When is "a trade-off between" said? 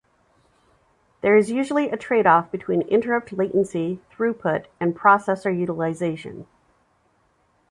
1.91-2.81